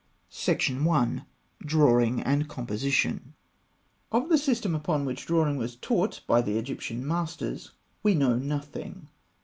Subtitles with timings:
[0.47, 1.21] I.
[1.63, 3.35] DRAWING AND COMPOSITION.
[4.11, 9.09] Of the system upon which drawing was taught by the Egyptian masters, we know nothing.